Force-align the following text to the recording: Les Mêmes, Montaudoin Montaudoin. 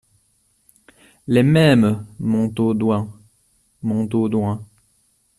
Les 1.27 1.43
Mêmes, 1.43 2.07
Montaudoin 2.19 3.07
Montaudoin. 3.83 4.65